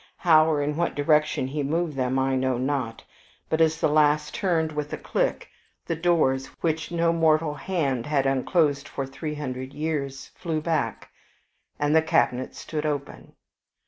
How 0.17 0.49
or 0.51 0.63
in 0.63 0.77
what 0.77 0.95
direction 0.95 1.45
he 1.45 1.61
moved 1.61 1.95
them 1.95 2.17
I 2.17 2.35
know 2.35 2.57
not; 2.57 3.03
but 3.49 3.61
as 3.61 3.79
the 3.79 3.87
last 3.87 4.33
turned 4.33 4.71
with 4.71 4.91
a 4.93 4.97
click, 4.97 5.49
the 5.85 5.95
doors, 5.95 6.47
which 6.61 6.89
no 6.91 7.13
mortal 7.13 7.53
hand 7.53 8.07
had 8.07 8.25
unclosed 8.25 8.87
for 8.87 9.05
three 9.05 9.35
hundred 9.35 9.75
years, 9.75 10.31
flew 10.33 10.59
back, 10.59 11.09
and 11.77 11.95
the 11.95 12.01
cabinet 12.01 12.55
stood 12.55 12.83
open. 12.83 13.33